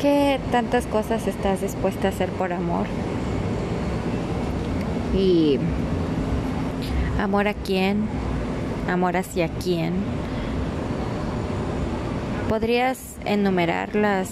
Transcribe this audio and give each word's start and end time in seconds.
¿Qué 0.00 0.40
tantas 0.50 0.86
cosas 0.86 1.26
estás 1.26 1.60
dispuesta 1.60 2.08
a 2.08 2.10
hacer 2.10 2.30
por 2.30 2.54
amor? 2.54 2.86
Y 5.14 5.58
amor 7.20 7.48
a 7.48 7.52
quién, 7.52 8.08
amor 8.88 9.18
hacia 9.18 9.48
quién. 9.48 9.92
¿Podrías 12.48 13.16
enumerar 13.26 13.94
las 13.94 14.30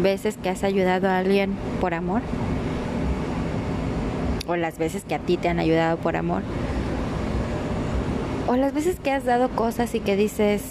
veces 0.00 0.38
que 0.38 0.48
has 0.48 0.64
ayudado 0.64 1.10
a 1.10 1.18
alguien 1.18 1.56
por 1.82 1.92
amor? 1.92 2.22
¿O 4.48 4.56
las 4.56 4.78
veces 4.78 5.04
que 5.04 5.14
a 5.14 5.18
ti 5.18 5.36
te 5.36 5.50
han 5.50 5.58
ayudado 5.58 5.98
por 5.98 6.16
amor? 6.16 6.42
¿O 8.48 8.56
las 8.56 8.72
veces 8.72 8.98
que 8.98 9.12
has 9.12 9.26
dado 9.26 9.50
cosas 9.50 9.94
y 9.94 10.00
que 10.00 10.16
dices, 10.16 10.62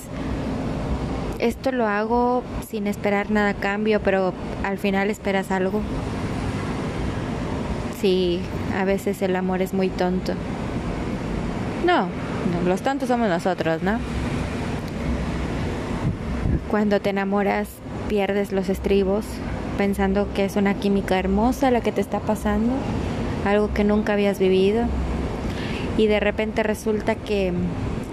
esto 1.42 1.72
lo 1.72 1.88
hago 1.88 2.44
sin 2.70 2.88
esperar 2.88 3.32
nada 3.32 3.54
cambio, 3.56 4.00
pero 4.00 4.34
al 4.64 4.78
final 4.78 5.10
esperas 5.10 5.52
algo? 5.52 5.82
Sí, 8.00 8.40
a 8.78 8.86
veces 8.86 9.22
el 9.22 9.36
amor 9.36 9.62
es 9.62 9.74
muy 9.74 9.90
tonto. 9.90 10.34
No, 11.86 12.04
no 12.04 12.70
los 12.70 12.82
tontos 12.82 13.10
somos 13.10 13.28
nosotros, 13.28 13.82
¿no? 13.82 14.00
Cuando 16.70 17.02
te 17.02 17.10
enamoras 17.10 17.68
pierdes 18.08 18.52
los 18.52 18.70
estribos 18.70 19.26
pensando 19.78 20.32
que 20.34 20.46
es 20.46 20.56
una 20.56 20.76
química 20.76 21.18
hermosa 21.18 21.72
la 21.72 21.82
que 21.82 21.92
te 21.92 22.02
está 22.02 22.20
pasando, 22.20 22.74
algo 23.46 23.74
que 23.74 23.84
nunca 23.84 24.14
habías 24.14 24.38
vivido 24.38 24.86
y 25.98 26.08
de 26.08 26.20
repente 26.20 26.62
resulta 26.62 27.16
que 27.16 27.52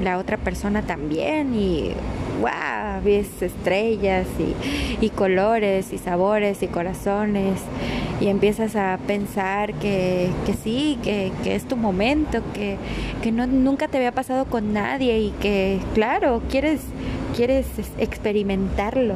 la 0.03 0.19
otra 0.19 0.37
persona 0.39 0.83
también 0.83 1.55
y 1.55 1.93
wow, 2.41 3.03
ves 3.05 3.43
estrellas 3.43 4.27
y, 4.39 5.05
y, 5.05 5.11
colores 5.11 5.93
y 5.93 5.99
sabores 5.99 6.63
y 6.63 6.67
corazones 6.67 7.61
y 8.21 8.29
empiezas 8.29 8.77
a 8.77 8.99
pensar 9.07 9.75
que, 9.75 10.31
que 10.47 10.55
sí, 10.55 10.99
que, 11.03 11.33
que, 11.43 11.55
es 11.55 11.67
tu 11.67 11.77
momento, 11.77 12.41
que, 12.55 12.77
que 13.23 13.33
no, 13.33 13.47
nunca 13.47 13.89
te 13.89 13.99
había 13.99 14.13
pasado 14.13 14.45
con 14.47 14.73
nadie 14.73 15.19
y 15.19 15.31
que 15.41 15.81
claro, 15.95 16.43
quieres 16.51 16.81
quieres 17.37 17.67
experimentarlo. 17.99 19.15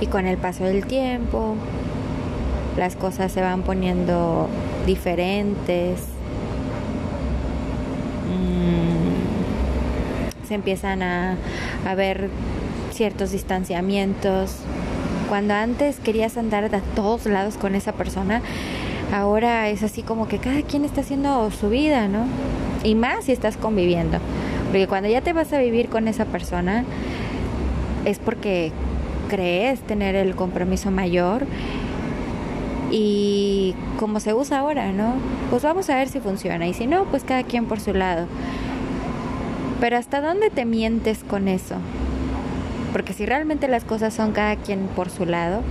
Y 0.00 0.06
con 0.06 0.26
el 0.26 0.38
paso 0.38 0.64
del 0.64 0.86
tiempo, 0.86 1.56
las 2.76 2.96
cosas 2.96 3.32
se 3.32 3.40
van 3.42 3.62
poniendo 3.62 4.48
diferentes. 4.86 6.00
Mm, 8.28 8.79
empiezan 10.54 11.02
a, 11.02 11.36
a 11.86 11.94
ver 11.94 12.28
ciertos 12.92 13.30
distanciamientos. 13.30 14.56
Cuando 15.28 15.54
antes 15.54 16.00
querías 16.00 16.36
andar 16.36 16.64
a 16.74 16.80
todos 16.94 17.26
lados 17.26 17.56
con 17.56 17.74
esa 17.74 17.92
persona, 17.92 18.42
ahora 19.12 19.68
es 19.68 19.82
así 19.82 20.02
como 20.02 20.28
que 20.28 20.38
cada 20.38 20.62
quien 20.62 20.84
está 20.84 21.00
haciendo 21.00 21.50
su 21.50 21.68
vida, 21.68 22.08
¿no? 22.08 22.24
Y 22.82 22.94
más 22.94 23.24
si 23.24 23.32
estás 23.32 23.56
conviviendo. 23.56 24.18
Porque 24.66 24.86
cuando 24.86 25.08
ya 25.08 25.20
te 25.20 25.32
vas 25.32 25.52
a 25.52 25.58
vivir 25.58 25.88
con 25.88 26.08
esa 26.08 26.24
persona, 26.24 26.84
es 28.04 28.18
porque 28.18 28.72
crees 29.28 29.80
tener 29.80 30.14
el 30.14 30.34
compromiso 30.34 30.90
mayor 30.90 31.46
y 32.90 33.74
como 33.98 34.20
se 34.20 34.34
usa 34.34 34.58
ahora, 34.58 34.92
¿no? 34.92 35.14
Pues 35.50 35.62
vamos 35.62 35.88
a 35.90 35.96
ver 35.96 36.08
si 36.08 36.20
funciona 36.20 36.66
y 36.66 36.74
si 36.74 36.86
no, 36.86 37.04
pues 37.04 37.24
cada 37.24 37.44
quien 37.44 37.66
por 37.66 37.80
su 37.80 37.94
lado. 37.94 38.26
Pero 39.80 39.96
¿hasta 39.96 40.20
dónde 40.20 40.50
te 40.50 40.64
mientes 40.64 41.24
con 41.24 41.48
eso? 41.48 41.76
Porque 42.92 43.12
si 43.12 43.24
realmente 43.24 43.66
las 43.68 43.84
cosas 43.84 44.12
son 44.12 44.32
cada 44.32 44.56
quien 44.56 44.88
por 44.88 45.10
su 45.10 45.24
lado, 45.24 45.62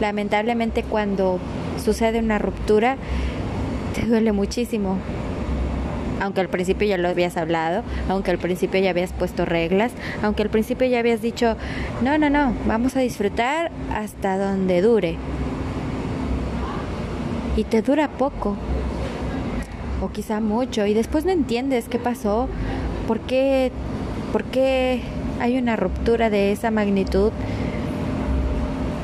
lamentablemente 0.00 0.82
cuando 0.82 1.38
sucede 1.84 2.20
una 2.20 2.38
ruptura, 2.38 2.96
te 3.94 4.06
duele 4.06 4.32
muchísimo 4.32 4.96
aunque 6.20 6.40
al 6.40 6.48
principio 6.48 6.86
ya 6.86 6.98
lo 6.98 7.08
habías 7.08 7.36
hablado, 7.36 7.82
aunque 8.08 8.30
al 8.30 8.38
principio 8.38 8.80
ya 8.80 8.90
habías 8.90 9.12
puesto 9.12 9.44
reglas, 9.44 9.92
aunque 10.22 10.42
al 10.42 10.50
principio 10.50 10.86
ya 10.86 10.98
habías 10.98 11.22
dicho, 11.22 11.56
no, 12.02 12.18
no, 12.18 12.30
no, 12.30 12.54
vamos 12.66 12.96
a 12.96 13.00
disfrutar 13.00 13.70
hasta 13.94 14.38
donde 14.38 14.82
dure. 14.82 15.16
Y 17.56 17.64
te 17.64 17.82
dura 17.82 18.08
poco, 18.08 18.56
o 20.00 20.10
quizá 20.10 20.40
mucho, 20.40 20.86
y 20.86 20.94
después 20.94 21.24
no 21.24 21.32
entiendes 21.32 21.88
qué 21.88 21.98
pasó, 21.98 22.48
por 23.08 23.18
qué, 23.20 23.72
por 24.32 24.44
qué 24.44 25.00
hay 25.40 25.58
una 25.58 25.74
ruptura 25.74 26.30
de 26.30 26.52
esa 26.52 26.70
magnitud. 26.70 27.32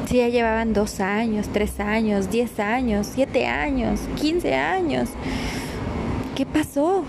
Si 0.07 0.19
ya 0.19 0.29
llevaban 0.29 0.75
dos 0.75 1.01
años, 1.01 1.49
tres 1.53 1.81
años, 1.81 2.31
diez 2.31 2.61
años, 2.61 3.09
siete 3.13 3.47
años, 3.47 3.99
quince 4.21 4.55
años. 4.55 5.09
¿qué 6.35 6.47
pasó? 6.47 7.05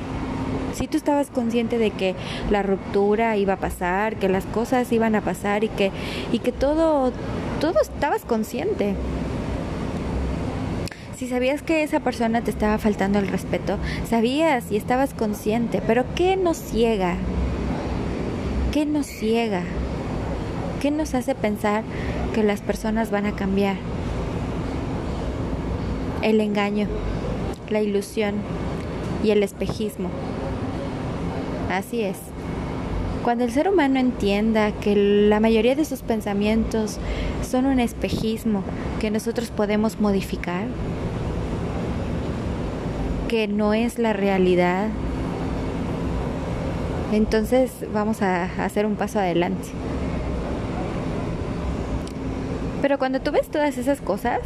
Si 0.73 0.87
tú 0.87 0.97
estabas 0.97 1.29
consciente 1.29 1.77
de 1.77 1.91
que 1.91 2.15
la 2.49 2.63
ruptura 2.63 3.37
iba 3.37 3.53
a 3.53 3.57
pasar, 3.57 4.17
que 4.17 4.29
las 4.29 4.45
cosas 4.45 4.91
iban 4.91 5.15
a 5.15 5.21
pasar 5.21 5.63
y 5.63 5.69
que, 5.69 5.91
y 6.31 6.39
que 6.39 6.51
todo, 6.51 7.11
todo 7.59 7.81
estabas 7.81 8.23
consciente. 8.25 8.95
Si 11.17 11.27
sabías 11.27 11.61
que 11.61 11.81
esa 11.83 12.01
persona 12.01 12.41
te 12.41 12.51
estaba 12.51 12.77
faltando 12.77 13.19
el 13.19 13.27
respeto, 13.29 13.77
sabías 14.09 14.69
y 14.69 14.75
estabas 14.75 15.13
consciente, 15.13 15.81
pero 15.85 16.03
¿qué 16.13 16.35
nos 16.35 16.57
ciega? 16.57 17.15
¿Qué 18.73 18.85
nos 18.85 19.05
ciega? 19.05 19.61
¿Qué 20.81 20.91
nos 20.91 21.15
hace 21.15 21.33
pensar 21.33 21.83
que 22.33 22.43
las 22.43 22.59
personas 22.59 23.11
van 23.11 23.25
a 23.25 23.35
cambiar? 23.35 23.77
El 26.21 26.41
engaño, 26.41 26.87
la 27.69 27.81
ilusión, 27.81 28.35
y 29.23 29.31
el 29.31 29.41
espejismo. 29.41 30.09
Así 31.71 32.01
es. 32.01 32.17
Cuando 33.23 33.43
el 33.43 33.51
ser 33.51 33.67
humano 33.67 33.99
entienda 33.99 34.71
que 34.71 34.95
la 35.29 35.39
mayoría 35.39 35.75
de 35.75 35.83
sus 35.83 36.01
pensamientos 36.01 36.99
son 37.49 37.65
un 37.65 37.79
espejismo 37.79 38.63
que 38.99 39.09
nosotros 39.09 39.49
podemos 39.49 39.99
modificar, 39.99 40.65
que 43.27 43.47
no 43.47 43.73
es 43.73 43.99
la 43.99 44.13
realidad, 44.13 44.87
entonces 47.11 47.71
vamos 47.93 48.21
a 48.21 48.45
hacer 48.63 48.85
un 48.85 48.95
paso 48.95 49.19
adelante. 49.19 49.67
Pero 52.81 52.97
cuando 52.99 53.19
tú 53.19 53.31
ves 53.31 53.47
todas 53.47 53.77
esas 53.77 54.01
cosas, 54.01 54.39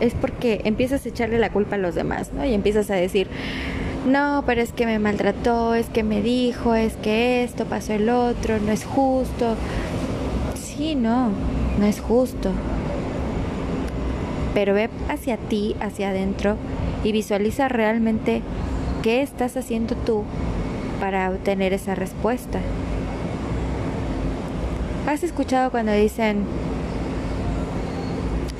es 0.00 0.14
porque 0.14 0.62
empiezas 0.64 1.04
a 1.04 1.08
echarle 1.08 1.38
la 1.38 1.50
culpa 1.50 1.76
a 1.76 1.78
los 1.78 1.94
demás, 1.94 2.32
¿no? 2.32 2.44
Y 2.44 2.54
empiezas 2.54 2.90
a 2.90 2.94
decir, 2.94 3.28
no, 4.06 4.42
pero 4.46 4.62
es 4.62 4.72
que 4.72 4.86
me 4.86 4.98
maltrató, 4.98 5.74
es 5.74 5.88
que 5.88 6.02
me 6.02 6.22
dijo, 6.22 6.74
es 6.74 6.94
que 6.96 7.44
esto 7.44 7.66
pasó 7.66 7.92
el 7.92 8.08
otro, 8.08 8.58
no 8.58 8.72
es 8.72 8.84
justo. 8.84 9.54
Sí, 10.54 10.94
no, 10.94 11.30
no 11.78 11.86
es 11.86 12.00
justo. 12.00 12.50
Pero 14.54 14.74
ve 14.74 14.88
hacia 15.08 15.36
ti, 15.36 15.76
hacia 15.80 16.10
adentro 16.10 16.56
y 17.04 17.12
visualiza 17.12 17.68
realmente 17.68 18.42
qué 19.02 19.22
estás 19.22 19.56
haciendo 19.56 19.94
tú 19.96 20.24
para 21.00 21.30
obtener 21.30 21.72
esa 21.72 21.94
respuesta. 21.94 22.60
¿Has 25.06 25.22
escuchado 25.22 25.70
cuando 25.70 25.92
dicen, 25.92 26.44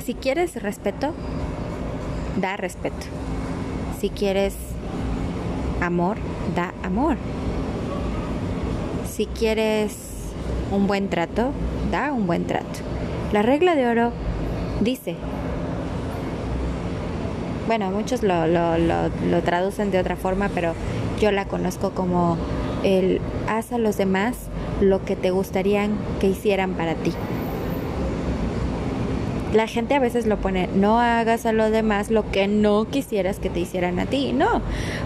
si 0.03 0.15
quieres 0.15 0.61
respeto, 0.61 1.13
da 2.37 2.57
respeto. 2.57 3.05
Si 3.99 4.09
quieres 4.09 4.55
amor 5.81 6.17
da 6.55 6.73
amor. 6.83 7.17
Si 9.07 9.25
quieres 9.25 9.95
un 10.71 10.87
buen 10.87 11.09
trato, 11.09 11.51
da 11.91 12.11
un 12.11 12.27
buen 12.27 12.45
trato. 12.45 12.79
La 13.31 13.41
regla 13.41 13.75
de 13.75 13.87
oro 13.87 14.11
dice, 14.81 15.15
bueno, 17.69 17.91
muchos 17.91 18.23
lo, 18.23 18.47
lo, 18.47 18.79
lo, 18.79 19.41
traducen 19.43 19.91
de 19.91 19.99
otra 19.99 20.15
forma, 20.15 20.49
pero 20.55 20.73
yo 21.21 21.31
la 21.31 21.45
conozco 21.45 21.91
como 21.91 22.35
el 22.81 23.21
haz 23.47 23.71
a 23.71 23.77
los 23.77 23.95
demás 23.95 24.35
lo 24.81 25.05
que 25.05 25.15
te 25.15 25.29
gustaría 25.29 25.87
que 26.19 26.25
hicieran 26.25 26.73
para 26.73 26.95
ti 26.95 27.13
la 29.53 29.67
gente 29.67 29.93
a 29.93 29.99
veces 29.99 30.25
lo 30.25 30.37
pone, 30.37 30.67
no 30.73 30.99
hagas 30.99 31.45
a 31.45 31.51
los 31.51 31.69
demás 31.69 32.09
lo 32.09 32.31
que 32.31 32.47
no 32.47 32.87
quisieras 32.89 33.37
que 33.37 33.51
te 33.51 33.59
hicieran 33.59 33.99
a 33.99 34.07
ti. 34.07 34.33
No, 34.33 34.61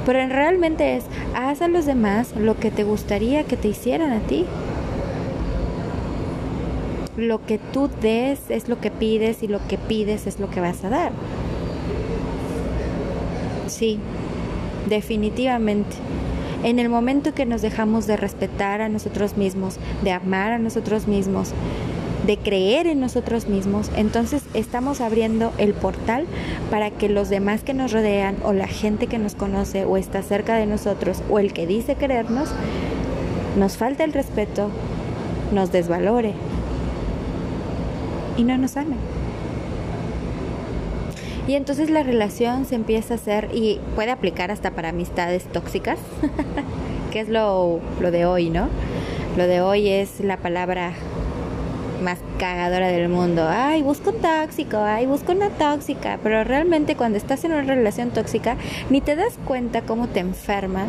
pero 0.05 0.25
realmente 0.27 0.95
es, 0.95 1.03
haz 1.35 1.61
a 1.61 1.67
los 1.67 1.85
demás 1.85 2.33
lo 2.37 2.57
que 2.57 2.71
te 2.71 2.85
gustaría 2.85 3.43
que 3.43 3.57
te 3.57 3.67
hicieran 3.67 4.11
a 4.11 4.19
ti. 4.19 4.45
Lo 7.15 7.45
que 7.45 7.57
tú 7.57 7.89
des 8.01 8.49
es 8.49 8.69
lo 8.69 8.79
que 8.79 8.89
pides 8.89 9.43
y 9.43 9.47
lo 9.47 9.65
que 9.67 9.77
pides 9.77 10.27
es 10.27 10.39
lo 10.39 10.49
que 10.49 10.61
vas 10.61 10.83
a 10.83 10.89
dar. 10.89 11.11
Sí, 13.83 13.99
definitivamente. 14.87 15.97
En 16.63 16.79
el 16.79 16.87
momento 16.87 17.33
que 17.33 17.45
nos 17.45 17.61
dejamos 17.61 18.07
de 18.07 18.15
respetar 18.15 18.79
a 18.79 18.87
nosotros 18.87 19.35
mismos, 19.35 19.75
de 20.03 20.13
amar 20.13 20.53
a 20.53 20.57
nosotros 20.57 21.05
mismos, 21.05 21.51
de 22.25 22.37
creer 22.37 22.87
en 22.87 23.01
nosotros 23.01 23.49
mismos, 23.49 23.91
entonces 23.97 24.43
estamos 24.53 25.01
abriendo 25.01 25.51
el 25.57 25.73
portal 25.73 26.27
para 26.71 26.91
que 26.91 27.09
los 27.09 27.27
demás 27.27 27.63
que 27.63 27.73
nos 27.73 27.91
rodean 27.91 28.37
o 28.45 28.53
la 28.53 28.67
gente 28.67 29.07
que 29.07 29.19
nos 29.19 29.35
conoce 29.35 29.83
o 29.83 29.97
está 29.97 30.21
cerca 30.23 30.55
de 30.55 30.65
nosotros 30.65 31.21
o 31.29 31.39
el 31.39 31.51
que 31.51 31.67
dice 31.67 31.95
querernos, 31.95 32.51
nos 33.57 33.75
falte 33.75 34.05
el 34.05 34.13
respeto, 34.13 34.69
nos 35.51 35.73
desvalore 35.73 36.35
y 38.37 38.45
no 38.45 38.57
nos 38.57 38.77
ame. 38.77 38.95
Y 41.47 41.55
entonces 41.55 41.89
la 41.89 42.03
relación 42.03 42.65
se 42.65 42.75
empieza 42.75 43.15
a 43.15 43.17
hacer 43.17 43.49
y 43.53 43.79
puede 43.95 44.11
aplicar 44.11 44.49
hasta 44.49 44.71
para 44.71 44.89
amistades 44.89 45.43
tóxicas, 45.45 45.99
que 47.11 47.19
es 47.19 47.27
lo, 47.27 47.81
lo 47.99 48.11
de 48.11 48.25
hoy, 48.25 48.49
¿no? 48.49 48.69
Lo 49.35 49.47
de 49.47 49.61
hoy 49.61 49.89
es 49.89 50.21
la 50.21 50.37
palabra 50.37 50.93
más 52.01 52.19
cagadora 52.37 52.87
del 52.87 53.09
mundo. 53.09 53.47
Ay, 53.49 53.81
busco 53.81 54.11
un 54.11 54.17
tóxico, 54.17 54.77
ay, 54.77 55.05
busco 55.05 55.31
una 55.31 55.49
tóxica. 55.49 56.19
Pero 56.21 56.43
realmente 56.43 56.95
cuando 56.95 57.17
estás 57.17 57.43
en 57.43 57.53
una 57.53 57.63
relación 57.63 58.11
tóxica, 58.11 58.57
ni 58.89 59.01
te 59.01 59.15
das 59.15 59.39
cuenta 59.45 59.81
cómo 59.81 60.07
te 60.07 60.19
enferma. 60.19 60.85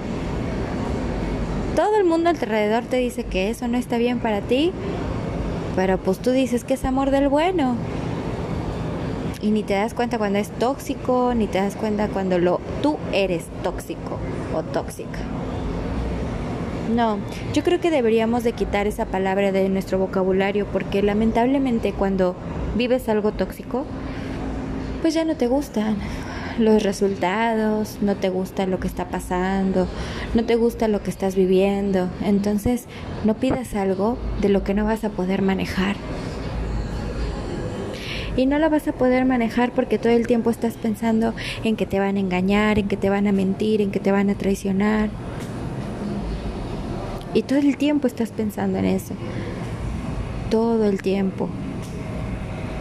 Todo 1.75 1.97
el 1.97 2.05
mundo 2.05 2.31
alrededor 2.31 2.85
te 2.85 2.99
dice 2.99 3.25
que 3.25 3.51
eso 3.51 3.67
no 3.67 3.79
está 3.79 3.99
bien 3.99 4.21
para 4.21 4.41
ti, 4.41 4.73
pero 5.75 5.99
pues 5.99 6.19
tú 6.19 6.31
dices 6.31 6.63
que 6.63 6.75
es 6.75 6.85
amor 6.85 7.11
del 7.11 7.29
bueno. 7.29 7.77
Y 9.45 9.51
ni 9.51 9.63
te 9.63 9.75
das 9.75 9.93
cuenta 9.93 10.17
cuando 10.17 10.39
es 10.39 10.49
tóxico, 10.49 11.35
ni 11.35 11.47
te 11.47 11.59
das 11.59 11.77
cuenta 11.77 12.09
cuando 12.09 12.39
lo 12.39 12.61
tú 12.81 12.97
eres 13.13 13.45
tóxico 13.63 14.19
o 14.55 14.63
tóxica. 14.63 15.19
No, 16.97 17.19
yo 17.53 17.63
creo 17.63 17.79
que 17.79 17.91
deberíamos 17.91 18.43
de 18.43 18.53
quitar 18.53 18.87
esa 18.87 19.05
palabra 19.05 19.53
de 19.53 19.69
nuestro 19.69 19.99
vocabulario 19.99 20.65
porque 20.73 21.03
lamentablemente 21.03 21.93
cuando 21.93 22.35
vives 22.75 23.07
algo 23.11 23.33
tóxico, 23.33 23.85
pues 25.03 25.13
ya 25.13 25.27
no 25.27 25.37
te 25.37 25.47
gustan 25.47 25.99
los 26.59 26.83
resultados, 26.83 27.99
no 28.01 28.17
te 28.17 28.31
gusta 28.31 28.65
lo 28.65 28.81
que 28.81 28.87
está 28.87 29.09
pasando, 29.09 29.89
no 30.33 30.45
te 30.47 30.57
gusta 30.57 30.89
lo 30.89 31.03
que 31.03 31.11
estás 31.11 31.35
viviendo. 31.35 32.09
Entonces, 32.25 32.87
no 33.25 33.35
pidas 33.35 33.75
algo 33.75 34.17
de 34.41 34.49
lo 34.49 34.65
que 34.65 34.73
no 34.73 34.87
vas 34.87 35.05
a 35.05 35.11
poder 35.11 35.43
manejar. 35.43 35.97
Y 38.37 38.47
no 38.47 38.59
lo 38.59 38.69
vas 38.69 38.89
a 38.89 38.93
poder 38.93 39.25
manejar 39.25 39.73
porque 39.73 39.99
todo 39.99 40.13
el 40.13 40.27
tiempo 40.27 40.51
estás 40.51 40.75
pensando 40.75 41.35
en 41.63 41.77
que 41.77 41.87
te 41.87 42.01
van 42.01 42.17
a 42.17 42.21
engañar, 42.21 42.79
en 42.79 42.89
que 42.89 42.97
te 42.97 43.11
van 43.11 43.27
a 43.27 43.33
mentir, 43.33 43.81
en 43.81 43.91
que 43.91 44.01
te 44.01 44.11
van 44.11 44.29
a 44.31 44.35
traicionar. 44.35 45.09
Y 47.33 47.43
todo 47.43 47.59
el 47.59 47.77
tiempo 47.77 48.07
estás 48.07 48.31
pensando 48.31 48.79
en 48.79 48.87
eso. 48.87 49.15
Todo 50.51 50.89
el 50.89 51.03
tiempo. 51.03 51.49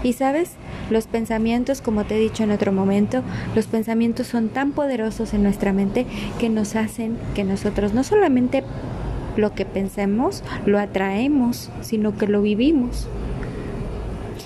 Y 0.04 0.14
sabes, 0.14 0.52
los 0.90 1.08
pensamientos, 1.08 1.82
como 1.82 2.04
te 2.04 2.16
he 2.16 2.20
dicho 2.20 2.44
en 2.44 2.52
otro 2.52 2.72
momento, 2.72 3.22
los 3.56 3.68
pensamientos 3.68 4.28
son 4.28 4.50
tan 4.50 4.72
poderosos 4.72 5.34
en 5.34 5.44
nuestra 5.44 5.72
mente 5.72 6.06
que 6.40 6.50
nos 6.50 6.76
hacen 6.76 7.18
que 7.36 7.44
nosotros 7.44 7.94
no 7.94 8.04
solamente 8.04 8.64
lo 9.38 9.54
que 9.56 9.66
pensemos 9.66 10.44
lo 10.66 10.78
atraemos, 10.78 11.70
sino 11.82 12.18
que 12.18 12.28
lo 12.28 12.42
vivimos. 12.42 13.08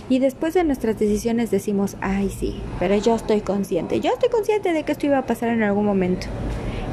Y 0.09 0.19
después 0.19 0.53
de 0.53 0.63
nuestras 0.63 0.97
decisiones 0.97 1.51
decimos, 1.51 1.97
ay 1.99 2.29
sí, 2.29 2.61
pero 2.79 2.95
yo 2.95 3.15
estoy 3.15 3.41
consciente, 3.41 3.99
yo 3.99 4.11
estoy 4.13 4.29
consciente 4.29 4.71
de 4.71 4.83
que 4.83 4.93
esto 4.93 5.05
iba 5.05 5.17
a 5.17 5.25
pasar 5.25 5.49
en 5.49 5.63
algún 5.63 5.85
momento. 5.85 6.27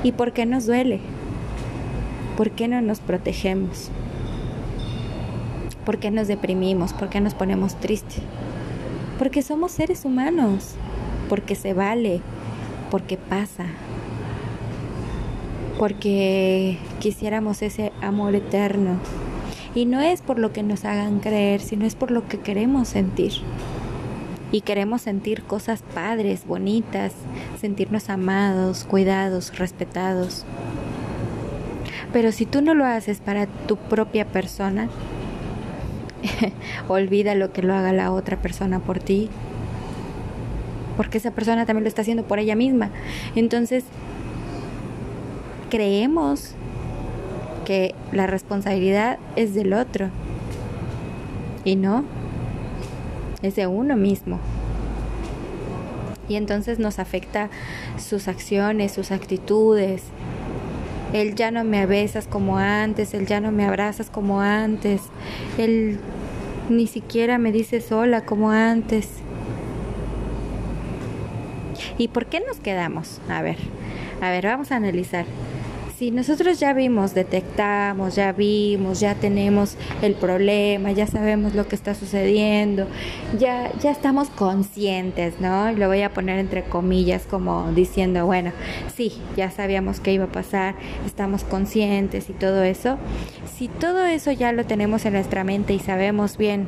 ¿Y 0.03 0.13
por 0.13 0.33
qué 0.33 0.47
nos 0.47 0.67
duele? 0.67 1.01
¿Por 2.37 2.51
qué 2.51 2.67
no 2.67 2.81
nos 2.81 2.99
protegemos? 2.99 3.91
¿Por 5.87 5.99
qué 5.99 6.11
nos 6.11 6.27
deprimimos? 6.27 6.93
¿Por 6.93 7.09
qué 7.09 7.21
nos 7.21 7.35
ponemos 7.35 7.79
tristes? 7.79 8.23
Porque 9.19 9.43
somos 9.43 9.71
seres 9.71 10.05
humanos, 10.05 10.75
porque 11.29 11.55
se 11.55 11.73
vale, 11.73 12.21
porque 12.91 13.17
pasa, 13.17 13.67
porque 15.79 16.79
quisiéramos 16.99 17.63
ese 17.63 17.93
amor 18.01 18.35
eterno. 18.35 18.99
Y 19.75 19.87
no 19.87 20.01
es 20.01 20.23
por 20.23 20.39
lo 20.39 20.53
que 20.53 20.63
nos 20.63 20.85
hagan 20.85 21.19
creer, 21.19 21.61
sino 21.61 21.85
es 21.85 21.97
por 21.97 22.11
lo 22.11 22.29
que 22.29 22.39
queremos 22.39 22.89
sentir. 22.89 23.33
Y 24.53 24.61
queremos 24.61 25.03
sentir 25.03 25.43
cosas 25.43 25.83
padres, 25.95 26.47
bonitas, 26.47 27.13
sentirnos 27.61 28.09
amados, 28.09 28.85
cuidados, 28.85 29.59
respetados. 29.59 30.45
Pero 32.13 32.31
si 32.31 32.47
tú 32.47 32.63
no 32.63 32.75
lo 32.75 32.85
haces 32.85 33.19
para 33.19 33.47
tu 33.47 33.77
propia 33.77 34.27
persona, 34.27 34.89
olvida 36.89 37.35
lo 37.35 37.53
que 37.53 37.63
lo 37.63 37.75
haga 37.75 37.93
la 37.93 38.13
otra 38.13 38.37
persona 38.37 38.79
por 38.79 39.01
ti. 39.01 39.29
Porque 40.97 41.19
esa 41.19 41.33
persona 41.33 41.67
también 41.67 41.83
lo 41.83 41.89
está 41.89 42.03
haciendo 42.03 42.23
por 42.23 42.39
ella 42.39 42.55
misma. 42.55 42.91
Entonces, 43.35 43.85
creemos 45.69 46.55
que 47.65 47.95
la 48.13 48.27
responsabilidad 48.27 49.19
es 49.37 49.55
del 49.55 49.73
otro. 49.73 50.09
Y 51.65 51.77
no, 51.77 52.05
es 53.43 53.57
de 53.57 53.67
uno 53.67 53.97
mismo. 53.97 54.39
Y 56.29 56.37
entonces 56.37 56.79
nos 56.79 56.99
afecta 56.99 57.51
sus 57.99 58.29
acciones, 58.29 58.93
sus 58.93 59.11
actitudes, 59.11 60.03
él 61.15 61.37
ya 61.37 61.53
no 61.53 61.63
me 61.63 61.87
besas 61.87 62.27
como 62.27 62.59
antes, 62.59 63.15
él 63.15 63.27
ya 63.27 63.41
no 63.41 63.53
me 63.53 63.65
abrazas 63.65 64.11
como 64.11 64.41
antes, 64.41 65.01
él 65.59 66.01
ni 66.69 66.89
siquiera 66.89 67.39
me 67.39 67.53
dice 67.53 67.81
sola 67.81 68.23
como 68.23 68.51
antes. 68.51 69.09
¿Y 71.99 72.09
por 72.09 72.27
qué 72.27 72.43
nos 72.45 72.59
quedamos? 72.59 73.21
A 73.29 73.43
ver, 73.43 73.59
a 74.21 74.31
ver, 74.31 74.47
vamos 74.47 74.73
a 74.73 74.77
analizar 74.77 75.25
si 75.99 76.11
nosotros 76.11 76.59
ya 76.59 76.73
vimos, 76.73 77.15
detectamos, 77.15 78.17
ya 78.17 78.33
vimos, 78.33 78.99
ya 78.99 79.15
tenemos 79.15 79.77
el 80.03 80.15
problema, 80.15 80.91
ya 80.91 81.07
sabemos 81.07 81.55
lo 81.55 81.69
que 81.69 81.77
está 81.77 81.95
sucediendo, 81.95 82.89
ya, 83.39 83.71
ya 83.81 83.93
estamos 83.93 84.29
conscientes, 84.29 85.41
¿no? 85.41 85.71
Y 85.71 85.77
lo 85.77 85.87
voy 85.87 86.03
a 86.03 86.13
poner 86.13 86.41
entre 86.41 86.65
comillas 86.65 87.27
como 87.27 87.71
diciendo, 87.73 88.27
bueno, 88.27 88.51
sí, 88.95 89.13
ya 89.37 89.53
sabíamos 89.53 90.01
que 90.01 90.13
iba 90.13 90.25
a 90.25 90.33
pasar, 90.33 90.75
estamos 91.07 91.45
conscientes 91.45 92.29
y 92.29 92.33
todo 92.33 92.65
eso. 92.65 92.99
Si 93.57 93.69
todo 93.69 94.05
eso 94.05 94.33
ya 94.33 94.51
lo 94.53 94.65
tenemos 94.65 95.05
en 95.05 95.13
nuestra 95.13 95.45
mente 95.45 95.75
y 95.75 95.79
sabemos 95.79 96.37
bien 96.37 96.67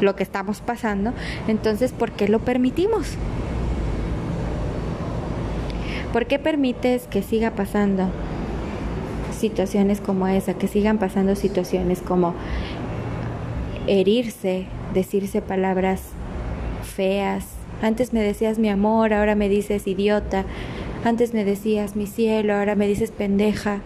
lo 0.00 0.16
que 0.16 0.22
estamos 0.22 0.62
pasando, 0.62 1.12
entonces, 1.48 1.92
¿por 1.92 2.12
qué 2.12 2.28
lo 2.28 2.38
permitimos? 2.38 3.16
¿Por 6.14 6.26
qué 6.26 6.38
permites 6.38 7.08
que 7.08 7.22
siga 7.22 7.50
pasando? 7.50 8.08
Situaciones 9.44 10.00
como 10.00 10.26
esa, 10.26 10.54
que 10.54 10.68
sigan 10.68 10.96
pasando 10.96 11.36
situaciones 11.36 12.00
como 12.00 12.32
herirse, 13.86 14.64
decirse 14.94 15.42
palabras 15.42 16.00
feas. 16.96 17.44
Antes 17.82 18.14
me 18.14 18.22
decías 18.22 18.58
mi 18.58 18.70
amor, 18.70 19.12
ahora 19.12 19.34
me 19.34 19.50
dices 19.50 19.86
idiota. 19.86 20.46
Antes 21.04 21.34
me 21.34 21.44
decías 21.44 21.94
mi 21.94 22.06
cielo, 22.06 22.54
ahora 22.54 22.74
me 22.74 22.86
dices 22.86 23.10
pendeja. 23.10 23.80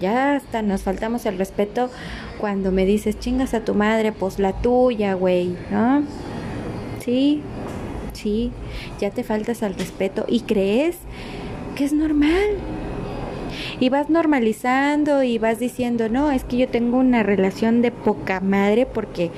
Ya 0.00 0.36
hasta 0.36 0.62
nos 0.62 0.82
faltamos 0.82 1.26
el 1.26 1.36
respeto 1.36 1.90
cuando 2.38 2.70
me 2.70 2.86
dices 2.86 3.18
chingas 3.18 3.54
a 3.54 3.64
tu 3.64 3.74
madre, 3.74 4.12
pues 4.12 4.38
la 4.38 4.52
tuya, 4.52 5.14
güey, 5.14 5.56
¿no? 5.72 6.04
Sí, 7.00 7.42
sí, 8.12 8.52
ya 9.00 9.10
te 9.10 9.24
faltas 9.24 9.64
al 9.64 9.74
respeto 9.74 10.26
y 10.28 10.42
crees 10.42 10.96
que 11.74 11.84
es 11.84 11.92
normal 11.92 12.79
y 13.78 13.88
vas 13.88 14.10
normalizando 14.10 15.22
y 15.22 15.38
vas 15.38 15.58
diciendo, 15.58 16.08
no, 16.08 16.30
es 16.30 16.44
que 16.44 16.56
yo 16.56 16.68
tengo 16.68 16.98
una 16.98 17.22
relación 17.22 17.82
de 17.82 17.90
poca 17.90 18.40
madre 18.40 18.86
porque, 18.86 19.30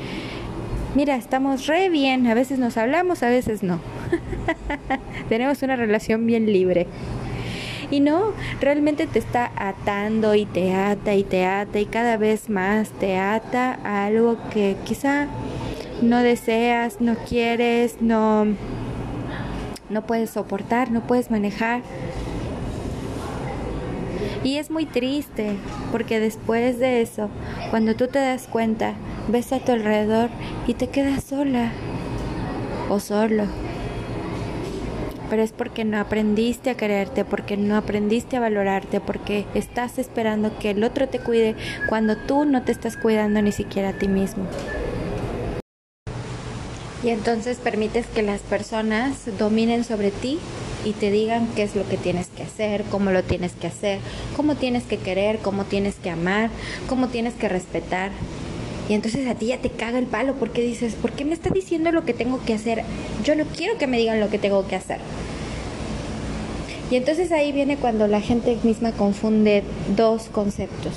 mira, 0.95 1.17
estamos 1.17 1.67
re 1.67 1.89
bien, 1.89 2.27
a 2.27 2.35
veces 2.35 2.59
nos 2.59 2.77
hablamos, 2.77 3.23
a 3.23 3.29
veces 3.29 3.63
no. 3.63 3.81
Tenemos 5.29 5.63
una 5.63 5.77
relación 5.77 6.27
bien 6.27 6.47
libre. 6.47 6.87
Y 7.91 8.01
no, 8.01 8.33
realmente 8.59 9.07
te 9.07 9.19
está 9.19 9.53
atando 9.55 10.35
y 10.35 10.47
te 10.47 10.73
ata 10.75 11.15
y 11.15 11.25
te 11.25 11.45
ata 11.45 11.79
y 11.79 11.85
cada 11.85 12.17
vez 12.17 12.49
más 12.49 12.89
te 12.89 13.19
ata 13.19 13.79
a 13.85 14.07
algo 14.07 14.39
que 14.51 14.77
quizá 14.85 15.29
no 16.01 16.19
deseas, 16.21 17.01
no 17.01 17.17
quieres, 17.29 18.01
no, 18.01 18.47
no 19.91 20.03
puedes 20.07 20.31
soportar, 20.31 20.91
no 20.91 21.07
puedes 21.07 21.31
manejar. 21.31 21.83
Y 24.45 24.57
es 24.57 24.71
muy 24.71 24.87
triste 24.87 25.57
porque 25.91 26.21
después 26.21 26.79
de 26.79 27.03
eso, 27.03 27.29
cuando 27.71 27.95
tú 27.95 28.09
te 28.09 28.19
das 28.19 28.47
cuenta, 28.49 28.95
ves 29.29 29.53
a 29.53 29.61
tu 29.61 29.73
alrededor 29.73 30.31
y 30.67 30.75
te 30.75 30.89
quedas 30.89 31.25
sola 31.25 31.73
o 32.89 33.01
solo. 33.01 33.45
pero 35.31 35.43
es 35.43 35.53
porque 35.53 35.87
no 35.87 35.99
aprendiste 35.99 36.69
a 36.69 36.77
quererte, 36.77 37.25
porque 37.25 37.57
no 37.57 37.79
aprendiste 37.79 38.37
a 38.37 38.41
valorarte, 38.41 39.01
porque 39.01 39.47
estás 39.55 39.99
esperando 39.99 40.59
que 40.59 40.73
el 40.73 40.85
otro 40.85 41.09
te 41.09 41.21
cuide 41.21 41.57
cuando 41.89 42.19
tú 42.19 42.45
no 42.45 42.61
te 42.65 42.73
estás 42.73 42.99
cuidando 42.99 43.41
ni 43.41 43.51
siquiera 43.51 43.89
a 43.91 43.93
ti 43.95 44.09
mismo. 44.09 44.45
Y 47.03 47.09
entonces 47.09 47.57
permites 47.57 48.07
que 48.09 48.23
las 48.23 48.43
personas 48.43 49.27
dominen 49.39 49.85
sobre 49.85 50.11
ti 50.11 50.39
y 50.85 50.93
te 50.93 51.11
digan 51.11 51.49
qué 51.55 51.63
es 51.63 51.77
lo 51.77 51.89
que 51.89 51.97
tienes 51.97 52.29
que 52.29 52.43
hacer, 52.43 52.85
cómo 52.91 53.11
lo 53.11 53.23
tienes 53.23 53.53
que 53.53 53.67
hacer, 53.67 54.01
cómo 54.37 54.55
tienes 54.55 54.85
que 54.85 54.99
querer, 54.99 55.39
cómo 55.39 55.65
tienes 55.65 55.97
que 55.97 56.11
amar, 56.11 56.51
cómo 56.89 57.09
tienes 57.09 57.35
que 57.35 57.49
respetar. 57.49 58.11
Y 58.89 58.95
entonces 58.95 59.29
a 59.29 59.35
ti 59.35 59.47
ya 59.47 59.59
te 59.59 59.71
caga 59.71 59.99
el 59.99 60.07
palo 60.07 60.35
porque 60.35 60.61
dices, 60.63 60.95
¿por 60.95 61.13
qué 61.13 61.25
me 61.25 61.35
está 61.35 61.51
diciendo 61.51 61.93
lo 61.93 62.05
que 62.05 62.15
tengo 62.15 62.45
que 62.45 62.55
hacer? 62.55 62.83
Yo 63.25 63.35
no 63.37 63.45
quiero 63.45 63.79
que 63.79 63.87
me 63.87 63.99
digan 63.99 64.21
lo 64.21 64.29
que 64.29 64.39
tengo 64.39 64.67
que 64.67 64.77
hacer. 64.77 64.99
Y 66.91 66.97
entonces 66.97 67.33
ahí 67.33 67.53
viene 67.53 67.77
cuando 67.77 68.07
la 68.07 68.21
gente 68.21 68.59
misma 68.65 68.93
confunde 68.93 69.63
dos 69.97 70.25
conceptos. 70.25 70.93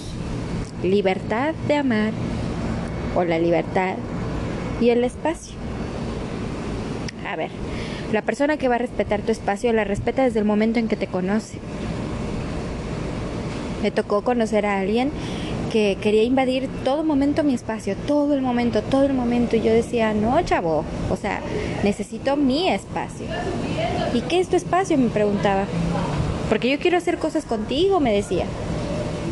Libertad 0.83 1.53
de 1.67 1.75
amar 1.75 2.11
o 3.15 3.23
la 3.23 3.39
libertad 3.39 3.95
y 4.81 4.89
el 4.89 5.03
espacio. 5.03 5.55
A 7.25 7.35
ver, 7.37 7.49
la 8.11 8.21
persona 8.21 8.57
que 8.57 8.67
va 8.67 8.75
a 8.75 8.79
respetar 8.79 9.21
tu 9.21 9.31
espacio 9.31 9.73
la 9.73 9.83
respeta 9.83 10.23
desde 10.23 10.39
el 10.39 10.45
momento 10.45 10.79
en 10.79 10.87
que 10.87 10.95
te 10.95 11.07
conoce. 11.07 11.57
Me 13.81 13.91
tocó 13.91 14.23
conocer 14.23 14.65
a 14.65 14.79
alguien 14.79 15.11
que 15.71 15.97
quería 15.99 16.23
invadir 16.23 16.69
todo 16.83 17.03
momento 17.03 17.43
mi 17.43 17.53
espacio, 17.53 17.95
todo 18.07 18.33
el 18.33 18.41
momento, 18.41 18.81
todo 18.81 19.05
el 19.05 19.13
momento. 19.13 19.55
Y 19.55 19.61
yo 19.61 19.73
decía, 19.73 20.13
no, 20.13 20.41
chavo, 20.43 20.85
o 21.09 21.15
sea, 21.17 21.41
necesito 21.83 22.37
mi 22.37 22.69
espacio. 22.69 23.27
¿Y 24.13 24.21
qué 24.21 24.39
es 24.39 24.47
tu 24.47 24.55
espacio? 24.55 24.97
Me 24.97 25.09
preguntaba. 25.09 25.65
Porque 26.49 26.69
yo 26.69 26.79
quiero 26.79 26.97
hacer 26.97 27.17
cosas 27.17 27.43
contigo, 27.43 27.99
me 27.99 28.13
decía 28.13 28.45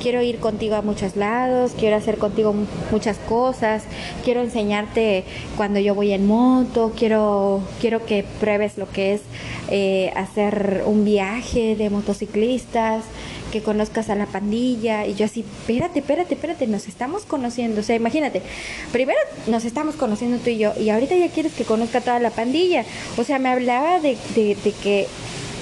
quiero 0.03 0.21
ir 0.21 0.39
contigo 0.39 0.75
a 0.75 0.81
muchos 0.81 1.15
lados, 1.15 1.71
quiero 1.79 1.95
hacer 1.95 2.17
contigo 2.17 2.53
muchas 2.91 3.17
cosas, 3.17 3.83
quiero 4.25 4.41
enseñarte 4.41 5.23
cuando 5.55 5.79
yo 5.79 5.95
voy 5.95 6.11
en 6.11 6.27
moto, 6.27 6.91
quiero, 6.95 7.61
quiero 7.79 8.05
que 8.05 8.25
pruebes 8.41 8.77
lo 8.77 8.89
que 8.91 9.13
es 9.13 9.21
eh, 9.71 10.11
hacer 10.17 10.83
un 10.85 11.05
viaje 11.05 11.77
de 11.77 11.89
motociclistas, 11.89 13.05
que 13.53 13.61
conozcas 13.61 14.09
a 14.09 14.15
la 14.15 14.25
pandilla. 14.25 15.05
Y 15.05 15.13
yo 15.13 15.25
así, 15.25 15.41
espérate, 15.41 15.99
espérate, 15.99 16.33
espérate, 16.33 16.67
nos 16.67 16.87
estamos 16.87 17.23
conociendo, 17.23 17.79
o 17.79 17.83
sea, 17.83 17.95
imagínate, 17.95 18.41
primero 18.91 19.19
nos 19.47 19.63
estamos 19.63 19.95
conociendo 19.95 20.37
tú 20.39 20.49
y 20.49 20.57
yo 20.57 20.73
y 20.77 20.89
ahorita 20.89 21.15
ya 21.15 21.29
quieres 21.29 21.53
que 21.53 21.63
conozca 21.63 22.01
toda 22.01 22.19
la 22.19 22.31
pandilla, 22.31 22.83
o 23.15 23.23
sea, 23.23 23.39
me 23.39 23.49
hablaba 23.49 23.99
de, 23.99 24.17
de, 24.35 24.57
de 24.61 24.71
que 24.71 25.07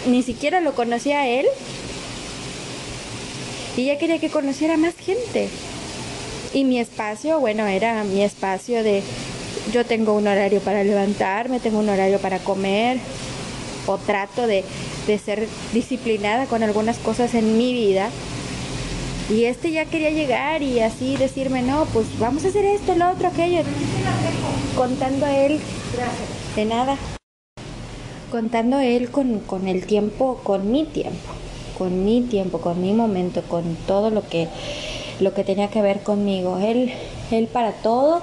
ni 0.08 0.24
siquiera 0.24 0.62
lo 0.62 0.74
conocía 0.74 1.28
él 1.28 1.46
y 3.78 3.84
ella 3.84 3.98
quería 3.98 4.20
que 4.20 4.30
conociera 4.30 4.78
más 4.78 4.96
gente. 4.96 5.50
Y 6.54 6.66
mi 6.66 6.80
espacio, 6.80 7.40
bueno, 7.40 7.66
era 7.68 8.04
mi 8.04 8.22
espacio 8.22 8.84
de 8.84 9.02
yo 9.72 9.86
tengo 9.86 10.14
un 10.14 10.28
horario 10.28 10.60
para 10.60 10.84
levantarme, 10.84 11.60
tengo 11.60 11.80
un 11.80 11.90
horario 11.90 12.20
para 12.20 12.40
comer, 12.40 12.98
o 13.88 13.98
trato 13.98 14.48
de, 14.48 14.64
de 15.08 15.18
ser 15.18 15.48
disciplinada 15.74 16.46
con 16.46 16.64
algunas 16.64 16.98
cosas 16.98 17.34
en 17.36 17.58
mi 17.58 17.74
vida. 17.74 18.10
Y 19.30 19.46
este 19.46 19.72
ya 19.72 19.86
quería 19.86 20.10
llegar 20.10 20.62
y 20.62 20.82
así 20.82 21.16
decirme, 21.16 21.62
no, 21.62 21.86
pues 21.94 22.06
vamos 22.20 22.44
a 22.44 22.50
hacer 22.50 22.66
esto, 22.66 22.96
lo 22.96 23.10
otro, 23.10 23.30
aquello. 23.30 23.62
Contando 24.76 25.26
a 25.26 25.38
él, 25.38 25.60
de 26.58 26.66
nada. 26.66 26.98
Contando 28.30 28.78
a 28.78 28.86
él 28.86 29.10
con, 29.10 29.40
con 29.40 29.70
el 29.70 29.86
tiempo, 29.86 30.42
con 30.44 30.70
mi 30.70 30.84
tiempo 30.86 31.41
con 31.82 32.06
mi 32.06 32.22
tiempo, 32.22 32.62
con 32.62 32.80
mi 32.80 32.94
momento, 32.94 33.42
con 33.42 33.76
todo 33.88 34.12
lo 34.12 34.22
que, 34.30 34.48
lo 35.20 35.34
que 35.34 35.44
tenía 35.44 35.70
que 35.70 35.82
ver 35.82 36.04
conmigo. 36.04 36.60
Él, 36.60 36.92
él 37.32 37.48
para 37.48 37.72
todo 37.72 38.22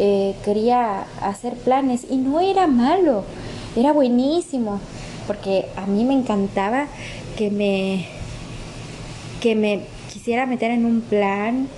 eh, 0.00 0.34
quería 0.44 1.06
hacer 1.22 1.54
planes 1.54 2.06
y 2.10 2.16
no 2.16 2.40
era 2.40 2.66
malo, 2.66 3.22
era 3.76 3.92
buenísimo, 3.92 4.80
porque 5.28 5.66
a 5.76 5.86
mí 5.86 6.02
me 6.02 6.14
encantaba 6.14 6.88
que 7.36 7.52
me, 7.52 8.06
que 9.40 9.54
me 9.54 9.82
quisiera 10.12 10.44
meter 10.44 10.72
en 10.72 10.84
un 10.84 11.00
plan, 11.00 11.68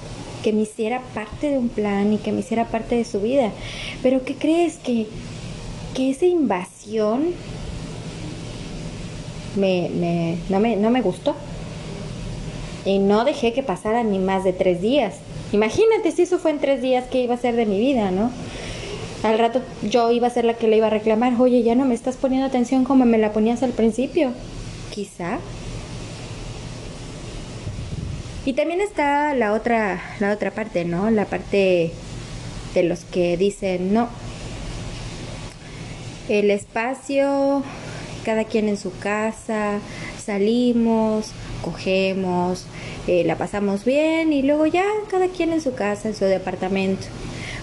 que 0.42 0.54
me 0.54 0.62
hiciera 0.62 1.02
parte 1.12 1.50
de 1.50 1.58
un 1.58 1.68
plan 1.68 2.14
y 2.14 2.16
que 2.16 2.32
me 2.32 2.40
hiciera 2.40 2.64
parte 2.64 2.94
de 2.94 3.04
su 3.04 3.20
vida. 3.20 3.50
Pero 4.02 4.24
¿qué 4.24 4.36
crees 4.36 4.78
que, 4.78 5.06
que 5.94 6.12
esa 6.12 6.24
invasión 6.24 7.34
me, 9.56 9.90
me, 9.94 10.38
no, 10.48 10.60
me, 10.60 10.76
no 10.76 10.90
me 10.90 11.02
gustó. 11.02 11.34
Y 12.84 12.98
no 12.98 13.24
dejé 13.24 13.52
que 13.52 13.62
pasara 13.62 14.02
ni 14.02 14.18
más 14.18 14.44
de 14.44 14.52
tres 14.52 14.80
días. 14.80 15.16
Imagínate 15.52 16.12
si 16.12 16.22
eso 16.22 16.38
fue 16.38 16.52
en 16.52 16.60
tres 16.60 16.80
días, 16.80 17.04
¿qué 17.10 17.22
iba 17.22 17.34
a 17.34 17.38
ser 17.38 17.56
de 17.56 17.66
mi 17.66 17.78
vida, 17.78 18.10
no? 18.10 18.30
Al 19.22 19.38
rato 19.38 19.60
yo 19.82 20.10
iba 20.12 20.28
a 20.28 20.30
ser 20.30 20.44
la 20.44 20.54
que 20.54 20.66
le 20.66 20.76
iba 20.76 20.86
a 20.86 20.90
reclamar, 20.90 21.38
oye, 21.38 21.62
ya 21.62 21.74
no 21.74 21.84
me 21.84 21.94
estás 21.94 22.16
poniendo 22.16 22.46
atención 22.46 22.84
como 22.84 23.04
me 23.04 23.18
la 23.18 23.32
ponías 23.32 23.62
al 23.62 23.72
principio. 23.72 24.30
Quizá. 24.94 25.38
Y 28.46 28.54
también 28.54 28.80
está 28.80 29.34
la 29.34 29.52
otra, 29.52 30.00
la 30.20 30.32
otra 30.32 30.50
parte, 30.50 30.84
¿no? 30.86 31.10
La 31.10 31.26
parte 31.26 31.92
de 32.74 32.82
los 32.82 33.04
que 33.04 33.36
dicen, 33.36 33.92
no, 33.92 34.08
el 36.28 36.50
espacio 36.50 37.62
cada 38.24 38.44
quien 38.44 38.68
en 38.68 38.76
su 38.76 38.96
casa, 38.98 39.78
salimos, 40.24 41.32
cogemos, 41.62 42.66
eh, 43.06 43.24
la 43.24 43.36
pasamos 43.36 43.84
bien 43.84 44.32
y 44.32 44.42
luego 44.42 44.66
ya 44.66 44.84
cada 45.10 45.28
quien 45.28 45.52
en 45.52 45.60
su 45.60 45.74
casa, 45.74 46.08
en 46.08 46.14
su 46.14 46.24
departamento. 46.24 47.06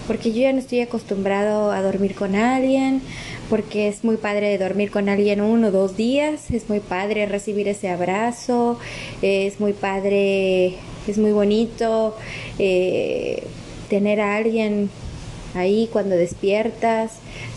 Porque 0.06 0.32
yo 0.32 0.40
ya 0.40 0.52
no 0.52 0.58
estoy 0.58 0.80
acostumbrado 0.80 1.70
a 1.70 1.82
dormir 1.82 2.14
con 2.14 2.34
alguien, 2.34 3.02
porque 3.50 3.88
es 3.88 4.04
muy 4.04 4.16
padre 4.16 4.56
dormir 4.58 4.90
con 4.90 5.08
alguien 5.08 5.40
uno 5.40 5.68
o 5.68 5.70
dos 5.70 5.96
días, 5.96 6.50
es 6.50 6.68
muy 6.68 6.80
padre 6.80 7.26
recibir 7.26 7.68
ese 7.68 7.90
abrazo, 7.90 8.78
es 9.20 9.60
muy 9.60 9.74
padre, 9.74 10.74
es 11.06 11.18
muy 11.18 11.32
bonito 11.32 12.16
eh, 12.58 13.42
tener 13.90 14.20
a 14.20 14.36
alguien 14.36 14.90
ahí 15.58 15.88
cuando 15.92 16.16
despiertas, 16.16 17.12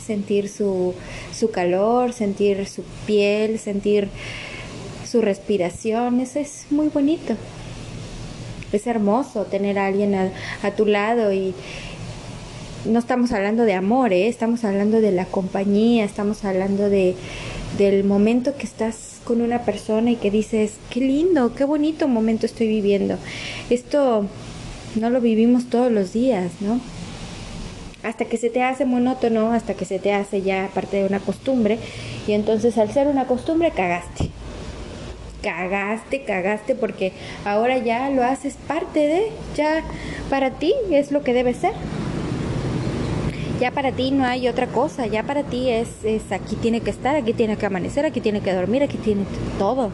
sentir 0.05 0.49
su, 0.49 0.93
su 1.33 1.51
calor, 1.51 2.13
sentir 2.13 2.67
su 2.67 2.83
piel, 3.05 3.59
sentir 3.59 4.09
su 5.11 5.21
respiración, 5.21 6.21
eso 6.21 6.39
es 6.39 6.65
muy 6.69 6.87
bonito. 6.87 7.35
Es 8.71 8.87
hermoso 8.87 9.43
tener 9.43 9.77
a 9.77 9.87
alguien 9.87 10.15
a, 10.15 10.71
tu 10.77 10.85
lado 10.85 11.33
y 11.33 11.53
no 12.85 12.99
estamos 12.99 13.33
hablando 13.33 13.63
de 13.63 13.73
amor, 13.73 14.13
¿eh? 14.13 14.27
estamos 14.27 14.63
hablando 14.63 15.01
de 15.01 15.11
la 15.11 15.25
compañía, 15.25 16.05
estamos 16.05 16.45
hablando 16.45 16.89
de, 16.89 17.15
del 17.77 18.05
momento 18.05 18.55
que 18.55 18.63
estás 18.65 19.19
con 19.25 19.41
una 19.41 19.65
persona 19.65 20.11
y 20.11 20.15
que 20.15 20.31
dices, 20.31 20.73
qué 20.89 21.01
lindo, 21.01 21.53
qué 21.53 21.65
bonito 21.65 22.07
momento 22.07 22.45
estoy 22.45 22.67
viviendo. 22.67 23.17
Esto 23.69 24.25
no 24.95 25.09
lo 25.09 25.19
vivimos 25.19 25.69
todos 25.69 25.91
los 25.91 26.13
días, 26.13 26.51
¿no? 26.61 26.79
Hasta 28.03 28.25
que 28.25 28.37
se 28.37 28.49
te 28.49 28.63
hace 28.63 28.85
monótono, 28.85 29.51
hasta 29.51 29.73
que 29.73 29.85
se 29.85 29.99
te 29.99 30.13
hace 30.13 30.41
ya 30.41 30.69
parte 30.73 30.97
de 30.97 31.05
una 31.05 31.19
costumbre 31.19 31.77
y 32.27 32.33
entonces 32.33 32.77
al 32.77 32.91
ser 32.91 33.07
una 33.07 33.25
costumbre 33.25 33.71
cagaste. 33.71 34.29
Cagaste, 35.41 36.23
cagaste 36.23 36.75
porque 36.75 37.13
ahora 37.45 37.77
ya 37.77 38.09
lo 38.09 38.23
haces 38.23 38.55
parte 38.67 38.99
de, 38.99 39.31
ya 39.55 39.83
para 40.29 40.51
ti 40.51 40.73
es 40.91 41.11
lo 41.11 41.23
que 41.23 41.33
debe 41.33 41.53
ser. 41.53 41.73
Ya 43.59 43.71
para 43.71 43.91
ti 43.91 44.09
no 44.09 44.25
hay 44.25 44.47
otra 44.47 44.65
cosa, 44.67 45.05
ya 45.05 45.21
para 45.23 45.43
ti 45.43 45.69
es, 45.69 45.87
es 46.03 46.31
aquí 46.31 46.55
tiene 46.55 46.81
que 46.81 46.89
estar, 46.89 47.15
aquí 47.15 47.33
tiene 47.33 47.57
que 47.57 47.65
amanecer, 47.67 48.05
aquí 48.05 48.19
tiene 48.19 48.41
que 48.41 48.53
dormir, 48.53 48.81
aquí 48.81 48.97
tiene 48.97 49.23
todo. 49.59 49.91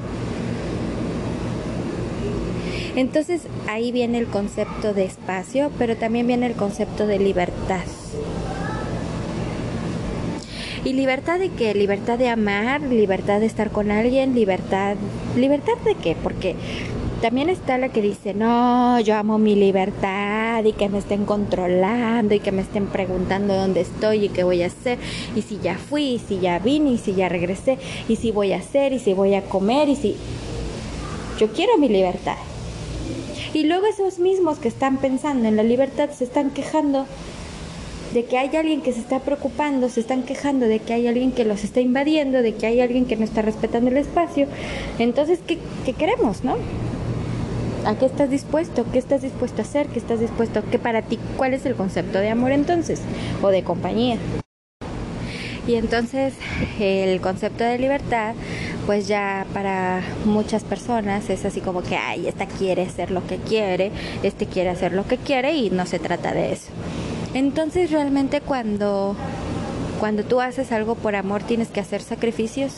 Entonces 2.98 3.44
ahí 3.68 3.92
viene 3.92 4.18
el 4.18 4.25
concepto 4.25 4.96
de 4.96 5.06
espacio, 5.06 5.70
pero 5.77 5.96
también 5.96 6.25
viene 6.25 6.48
el 6.48 6.56
concepto 6.56 7.06
de 7.06 7.20
libertad. 7.20 7.84
¿Y 10.84 10.94
libertad 10.94 11.38
de 11.38 11.50
qué? 11.50 11.75
Libertad 11.75 12.18
de 12.18 12.27
amar, 12.27 12.82
libertad 12.82 13.39
de 13.39 13.46
estar 13.46 13.70
con 13.70 13.92
alguien, 13.92 14.34
libertad... 14.34 14.96
¿Libertad 15.36 15.74
de 15.86 15.94
qué? 15.94 16.16
Porque 16.24 16.56
también 17.22 17.51
está 17.51 17.77
la 17.77 17.89
que 17.89 18.01
dice, 18.01 18.34
no, 18.34 19.00
yo 19.01 19.16
amo 19.16 19.38
mi 19.38 19.54
libertad 19.54 20.63
y 20.63 20.74
que 20.74 20.89
me 20.89 20.98
estén 20.98 21.25
controlando 21.25 22.34
y 22.34 22.39
que 22.39 22.51
me 22.51 22.63
estén 22.63 22.88
preguntando 22.88 23.54
dónde 23.56 23.82
estoy 23.82 24.25
y 24.25 24.30
qué 24.30 24.44
voy 24.44 24.63
a 24.63 24.68
hacer 24.68 24.98
y 25.36 25.44
si 25.44 25.60
ya 25.60 25.77
fui, 25.77 26.13
y 26.13 26.20
si 26.20 26.39
ya 26.39 26.58
vine 26.58 26.94
y 26.94 26.98
si 26.98 27.13
ya 27.13 27.30
regresé 27.30 27.77
y 28.10 28.16
si 28.16 28.32
voy 28.32 28.54
a 28.54 28.58
hacer 28.58 28.92
y 28.92 28.98
si 28.98 29.13
voy 29.13 29.36
a 29.36 29.44
comer 29.44 29.88
y 29.88 29.96
si... 29.96 30.16
Yo 31.38 31.50
quiero 31.50 31.77
mi 31.77 31.89
libertad. 31.89 32.38
Y 33.58 33.64
luego 33.64 33.88
esos 33.88 34.20
mismos 34.20 34.60
que 34.60 34.68
están 34.68 34.98
pensando 34.98 35.48
en 35.48 35.56
la 35.56 35.64
libertad 35.64 36.12
se 36.12 36.26
están 36.26 36.52
quejando 36.52 37.08
de 38.14 38.24
que 38.26 38.38
hay 38.38 38.56
alguien 38.56 38.82
que 38.84 38.94
se 38.94 39.00
está 39.00 39.22
preocupando, 39.22 39.90
se 39.90 40.00
están 40.00 40.22
quejando 40.22 40.68
de 40.68 40.78
que 40.78 40.94
hay 40.94 41.08
alguien 41.08 41.32
que 41.32 41.44
los 41.44 41.64
está 41.64 41.82
invadiendo, 41.82 42.44
de 42.44 42.54
que 42.54 42.68
hay 42.68 42.82
alguien 42.82 43.06
que 43.06 43.16
no 43.16 43.24
está 43.24 43.42
respetando 43.42 43.90
el 43.90 43.98
espacio. 43.98 44.46
Entonces, 45.00 45.40
¿qué, 45.48 45.58
qué 45.86 45.94
queremos, 45.94 46.44
no? 46.44 46.56
¿A 47.84 47.96
qué 47.98 48.06
estás 48.06 48.30
dispuesto? 48.30 48.86
¿Qué 48.92 49.00
estás 49.00 49.24
dispuesto 49.24 49.64
a 49.64 49.66
hacer? 49.66 49.88
¿Qué 49.88 49.98
estás 49.98 50.20
dispuesto? 50.20 50.62
¿Qué 50.70 50.78
para 50.78 51.02
ti? 51.02 51.18
¿Cuál 51.36 51.56
es 51.56 51.66
el 51.66 51.74
concepto 51.74 52.20
de 52.20 52.30
amor 52.30 52.52
entonces? 52.52 53.02
¿O 53.42 53.48
de 53.48 53.64
compañía? 53.64 54.20
Y 55.68 55.76
entonces 55.76 56.34
el 56.80 57.20
concepto 57.20 57.64
de 57.66 57.78
libertad, 57.78 58.36
pues 58.88 59.06
ya 59.06 59.46
para 59.53 60.01
muchas 60.24 60.63
personas 60.63 61.29
es 61.29 61.44
así 61.44 61.60
como 61.60 61.84
que, 61.84 61.98
ay, 61.98 62.25
esta 62.25 62.46
quiere 62.46 62.84
hacer 62.84 63.12
lo 63.12 63.27
que 63.27 63.36
quiere, 63.36 63.91
este 64.24 64.46
quiere 64.46 64.70
hacer 64.70 64.94
lo 64.94 65.06
que 65.06 65.17
quiere 65.17 65.58
y 65.58 65.70
no 65.70 65.86
se 65.86 66.00
trata 66.00 66.32
de 66.32 66.53
eso. 66.53 66.70
Entonces 67.34 67.91
realmente 67.91 68.39
cuando, 68.39 69.17
cuando 70.00 70.24
tú 70.24 70.39
haces 70.39 70.72
algo 70.72 70.96
por 70.96 71.17
amor 71.17 71.44
tienes 71.44 71.67
que 71.67 71.82
hacer 71.82 72.01
sacrificios, 72.01 72.72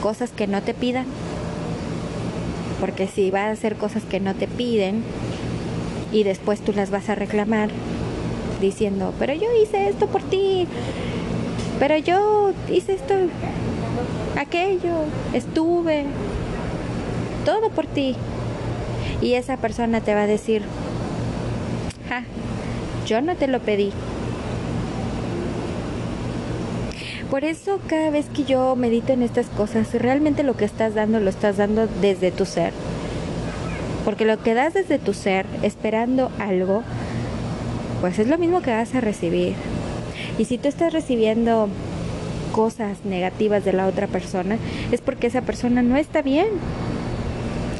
cosas 0.00 0.30
que 0.30 0.46
no 0.46 0.62
te 0.62 0.74
pidan. 0.74 1.06
Porque 2.78 3.08
si 3.08 3.32
vas 3.32 3.48
a 3.48 3.50
hacer 3.50 3.74
cosas 3.74 4.04
que 4.04 4.20
no 4.20 4.36
te 4.36 4.46
piden 4.46 5.02
y 6.12 6.22
después 6.22 6.60
tú 6.60 6.72
las 6.72 6.92
vas 6.92 7.08
a 7.08 7.16
reclamar 7.16 7.68
diciendo, 8.60 9.12
pero 9.18 9.34
yo 9.34 9.48
hice 9.60 9.88
esto 9.88 10.06
por 10.06 10.22
ti, 10.22 10.68
pero 11.80 11.96
yo 11.96 12.52
hice 12.70 12.94
esto, 12.94 13.14
aquello, 14.38 15.04
estuve, 15.32 16.04
todo 17.44 17.70
por 17.70 17.86
ti. 17.86 18.16
Y 19.20 19.34
esa 19.34 19.56
persona 19.56 20.00
te 20.00 20.14
va 20.14 20.22
a 20.22 20.26
decir, 20.26 20.62
ja, 22.08 22.24
yo 23.06 23.20
no 23.20 23.36
te 23.36 23.46
lo 23.46 23.60
pedí. 23.60 23.92
Por 27.30 27.44
eso 27.44 27.80
cada 27.86 28.10
vez 28.10 28.26
que 28.26 28.44
yo 28.44 28.76
medito 28.76 29.12
en 29.12 29.22
estas 29.22 29.46
cosas, 29.46 29.94
realmente 29.94 30.42
lo 30.42 30.54
que 30.54 30.66
estás 30.66 30.94
dando 30.94 31.18
lo 31.18 31.30
estás 31.30 31.56
dando 31.56 31.86
desde 32.00 32.30
tu 32.30 32.44
ser. 32.44 32.72
Porque 34.04 34.24
lo 34.24 34.42
que 34.42 34.52
das 34.52 34.74
desde 34.74 34.98
tu 34.98 35.14
ser, 35.14 35.46
esperando 35.62 36.30
algo, 36.38 36.82
pues 38.02 38.18
es 38.18 38.26
lo 38.26 38.36
mismo 38.36 38.60
que 38.60 38.72
vas 38.72 38.94
a 38.94 39.00
recibir. 39.00 39.54
Y 40.38 40.44
si 40.44 40.58
tú 40.58 40.68
estás 40.68 40.92
recibiendo 40.92 41.68
cosas 42.52 43.04
negativas 43.04 43.64
de 43.64 43.72
la 43.72 43.86
otra 43.86 44.06
persona, 44.06 44.58
es 44.92 45.00
porque 45.00 45.26
esa 45.26 45.42
persona 45.42 45.82
no 45.82 45.96
está 45.96 46.22
bien. 46.22 46.48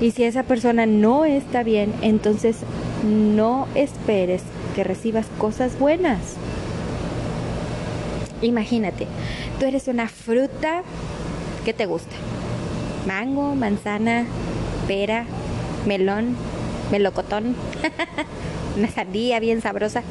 Y 0.00 0.10
si 0.10 0.24
esa 0.24 0.42
persona 0.42 0.84
no 0.86 1.24
está 1.24 1.62
bien, 1.62 1.92
entonces 2.02 2.56
no 3.04 3.68
esperes 3.74 4.42
que 4.74 4.82
recibas 4.82 5.26
cosas 5.38 5.78
buenas. 5.78 6.36
Imagínate, 8.40 9.06
tú 9.60 9.66
eres 9.66 9.86
una 9.86 10.08
fruta 10.08 10.82
que 11.64 11.72
te 11.72 11.86
gusta. 11.86 12.16
Mango, 13.06 13.54
manzana, 13.54 14.26
pera, 14.88 15.24
melón, 15.86 16.36
melocotón, 16.90 17.54
una 18.76 18.88
sandía 18.88 19.38
bien 19.38 19.60
sabrosa. 19.60 20.02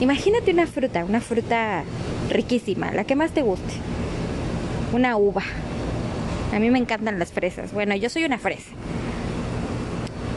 Imagínate 0.00 0.50
una 0.50 0.66
fruta, 0.66 1.04
una 1.04 1.20
fruta 1.20 1.84
riquísima, 2.32 2.90
la 2.92 3.04
que 3.04 3.16
más 3.16 3.30
te 3.32 3.42
guste. 3.42 3.74
Una 4.92 5.16
uva. 5.16 5.42
A 6.54 6.58
mí 6.58 6.70
me 6.70 6.78
encantan 6.78 7.18
las 7.18 7.32
fresas. 7.32 7.72
Bueno, 7.72 7.94
yo 7.96 8.10
soy 8.10 8.24
una 8.24 8.38
fresa. 8.38 8.70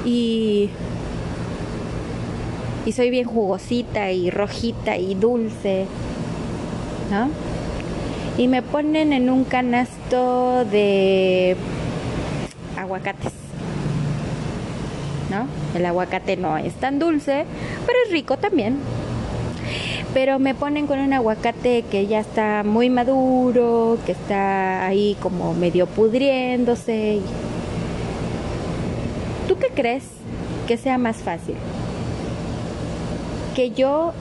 Y 0.05 0.69
y 2.85 2.91
soy 2.91 3.09
bien 3.09 3.25
jugosita 3.25 4.11
y 4.11 4.29
rojita 4.29 4.95
y 4.97 5.15
dulce, 5.15 5.87
¿no? 7.11 7.29
Y 8.37 8.47
me 8.47 8.61
ponen 8.61 9.11
en 9.11 9.29
un 9.29 9.43
canasto 9.43 10.65
de 10.65 11.55
aguacates, 12.77 13.33
¿no? 15.31 15.47
El 15.77 15.85
aguacate 15.85 16.37
no 16.37 16.57
es 16.57 16.75
tan 16.75 16.99
dulce, 16.99 17.45
pero 17.85 17.97
es 18.05 18.11
rico 18.11 18.37
también. 18.37 18.77
Pero 20.13 20.39
me 20.39 20.55
ponen 20.55 20.87
con 20.87 20.99
un 20.99 21.13
aguacate 21.13 21.83
que 21.89 22.07
ya 22.07 22.19
está 22.19 22.63
muy 22.63 22.89
maduro, 22.89 23.97
que 24.05 24.13
está 24.13 24.85
ahí 24.85 25.17
como 25.21 25.53
medio 25.53 25.87
pudriéndose. 25.87 27.19
¿Tú 29.47 29.57
qué 29.57 29.67
crees 29.69 30.03
que 30.67 30.77
sea 30.77 30.97
más 30.97 31.17
fácil? 31.17 31.55
que 33.55 33.71
yo 33.71 34.11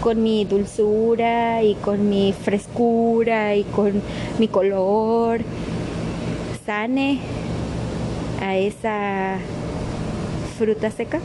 con 0.00 0.22
mi 0.22 0.44
dulzura 0.44 1.62
y 1.64 1.74
con 1.74 2.08
mi 2.08 2.32
frescura 2.32 3.56
y 3.56 3.64
con 3.64 4.00
mi 4.38 4.46
color 4.46 5.40
sane 6.64 7.18
a 8.40 8.56
esa 8.56 9.38
fruta 10.56 10.90
seca 10.92 11.18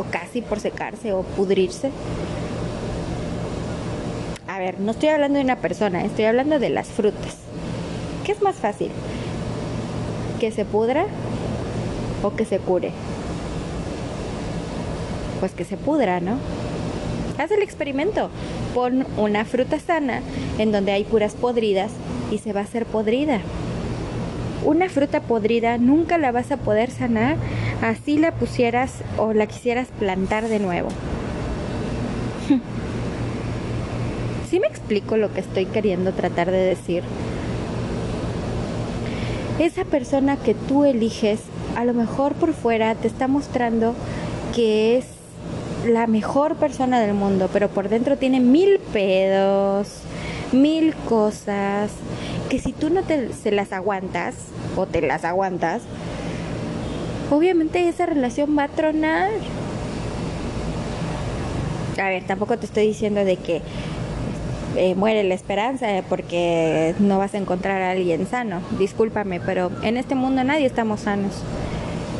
o 0.00 0.04
casi 0.10 0.42
por 0.42 0.58
secarse 0.60 1.12
o 1.12 1.22
pudrirse. 1.22 1.90
A 4.48 4.58
ver, 4.58 4.80
no 4.80 4.92
estoy 4.92 5.10
hablando 5.10 5.38
de 5.38 5.44
una 5.44 5.56
persona, 5.56 6.04
estoy 6.04 6.24
hablando 6.24 6.58
de 6.58 6.70
las 6.70 6.88
frutas. 6.88 7.36
¿Qué 8.24 8.32
es 8.32 8.42
más 8.42 8.56
fácil? 8.56 8.90
¿Que 10.40 10.50
se 10.50 10.64
pudra 10.64 11.06
o 12.22 12.34
que 12.34 12.44
se 12.44 12.58
cure? 12.58 12.92
pues 15.40 15.52
que 15.52 15.64
se 15.64 15.78
pudra, 15.78 16.20
¿no? 16.20 16.36
Haz 17.38 17.50
el 17.50 17.62
experimento. 17.62 18.30
Pon 18.74 19.06
una 19.16 19.44
fruta 19.44 19.80
sana 19.80 20.20
en 20.58 20.70
donde 20.70 20.92
hay 20.92 21.04
puras 21.04 21.34
podridas 21.34 21.90
y 22.30 22.38
se 22.38 22.52
va 22.52 22.60
a 22.60 22.64
hacer 22.64 22.84
podrida. 22.84 23.40
Una 24.64 24.90
fruta 24.90 25.20
podrida 25.22 25.78
nunca 25.78 26.18
la 26.18 26.30
vas 26.30 26.52
a 26.52 26.58
poder 26.58 26.90
sanar 26.90 27.36
así 27.82 28.18
la 28.18 28.32
pusieras 28.32 28.92
o 29.16 29.32
la 29.32 29.46
quisieras 29.46 29.88
plantar 29.98 30.48
de 30.48 30.58
nuevo. 30.58 30.88
¿Sí 34.50 34.60
me 34.60 34.66
explico 34.66 35.16
lo 35.16 35.32
que 35.32 35.40
estoy 35.40 35.66
queriendo 35.66 36.12
tratar 36.12 36.50
de 36.50 36.58
decir? 36.58 37.02
Esa 39.58 39.84
persona 39.84 40.36
que 40.36 40.54
tú 40.54 40.84
eliges, 40.84 41.40
a 41.76 41.84
lo 41.84 41.92
mejor 41.94 42.34
por 42.34 42.54
fuera 42.54 42.94
te 42.94 43.06
está 43.06 43.28
mostrando 43.28 43.94
que 44.54 44.98
es 44.98 45.04
la 45.86 46.06
mejor 46.06 46.56
persona 46.56 47.00
del 47.00 47.14
mundo, 47.14 47.48
pero 47.52 47.68
por 47.68 47.88
dentro 47.88 48.16
tiene 48.16 48.40
mil 48.40 48.78
pedos, 48.92 50.00
mil 50.52 50.94
cosas, 51.08 51.90
que 52.48 52.58
si 52.58 52.72
tú 52.72 52.90
no 52.90 53.02
te, 53.02 53.32
se 53.32 53.52
las 53.52 53.72
aguantas 53.72 54.34
o 54.76 54.86
te 54.86 55.00
las 55.02 55.24
aguantas, 55.24 55.82
obviamente 57.30 57.88
esa 57.88 58.06
relación 58.06 58.56
va 58.58 58.64
a 58.64 58.68
tronar. 58.68 59.30
A 61.98 62.08
ver, 62.08 62.24
tampoco 62.26 62.58
te 62.58 62.66
estoy 62.66 62.86
diciendo 62.86 63.24
de 63.24 63.36
que 63.36 63.62
eh, 64.76 64.94
muere 64.94 65.24
la 65.24 65.34
esperanza 65.34 65.96
eh, 65.96 66.04
porque 66.08 66.94
no 66.98 67.18
vas 67.18 67.34
a 67.34 67.38
encontrar 67.38 67.82
a 67.82 67.90
alguien 67.90 68.26
sano. 68.26 68.60
Discúlpame, 68.78 69.40
pero 69.40 69.70
en 69.82 69.96
este 69.96 70.14
mundo 70.14 70.44
nadie 70.44 70.66
estamos 70.66 71.00
sanos. 71.00 71.42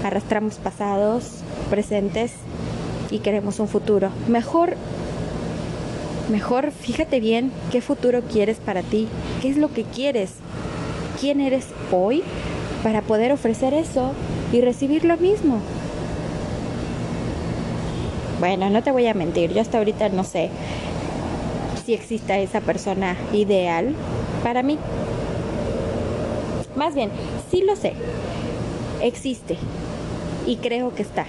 Arrastramos 0.05 0.57
pasados, 0.57 1.39
presentes 1.69 2.33
y 3.11 3.19
queremos 3.19 3.61
un 3.61 3.69
futuro. 3.69 4.11
Mejor, 4.29 4.75
mejor 6.31 6.73
fíjate 6.73 7.21
bien 7.21 7.53
qué 7.71 7.81
futuro 7.81 8.23
quieres 8.23 8.59
para 8.59 8.83
ti, 8.83 9.09
qué 9.41 9.51
es 9.51 9.57
lo 9.57 9.73
que 9.73 9.85
quieres, 9.85 10.33
quién 11.21 11.41
eres 11.41 11.67
hoy 11.93 12.23
para 12.83 13.03
poder 13.03 13.33
ofrecer 13.33 13.75
eso 13.75 14.13
y 14.53 14.61
recibir 14.61 15.05
lo 15.05 15.17
mismo. 15.17 15.59
Bueno, 18.39 18.71
no 18.71 18.83
te 18.83 18.91
voy 18.91 19.07
a 19.07 19.15
mentir, 19.15 19.53
yo 19.53 19.61
hasta 19.61 19.79
ahorita 19.79 20.09
no 20.09 20.25
sé 20.25 20.51
si 21.85 21.95
exista 21.95 22.39
esa 22.39 22.61
persona 22.61 23.17
ideal 23.33 23.95
para 24.43 24.63
mí. 24.63 24.79
Más 26.77 26.95
bien, 26.95 27.11
sí 27.51 27.63
lo 27.63 27.77
sé, 27.77 27.93
existe 29.03 29.57
y 30.47 30.57
creo 30.57 30.95
que 30.95 31.03
está 31.03 31.27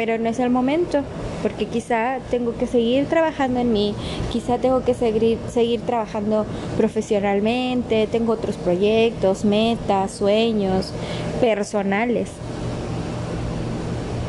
pero 0.00 0.16
no 0.16 0.30
es 0.30 0.38
el 0.38 0.48
momento, 0.48 1.02
porque 1.42 1.66
quizá 1.66 2.18
tengo 2.30 2.56
que 2.56 2.66
seguir 2.66 3.06
trabajando 3.06 3.60
en 3.60 3.72
mí, 3.72 3.94
quizá 4.30 4.58
tengo 4.58 4.84
que 4.84 4.94
seguir, 4.94 5.38
seguir 5.52 5.80
trabajando 5.80 6.46
profesionalmente, 6.76 8.06
tengo 8.06 8.32
otros 8.32 8.56
proyectos, 8.56 9.44
metas, 9.44 10.12
sueños 10.12 10.92
personales. 11.40 12.30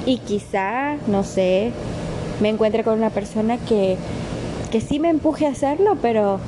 Y 0.05 0.17
quizá, 0.17 0.95
no 1.07 1.23
sé, 1.23 1.71
me 2.41 2.49
encuentre 2.49 2.83
con 2.83 2.97
una 2.97 3.11
persona 3.11 3.57
que, 3.57 3.97
que 4.71 4.81
sí 4.81 4.99
me 4.99 5.09
empuje 5.09 5.45
a 5.45 5.49
hacerlo, 5.49 5.97
pero 6.01 6.39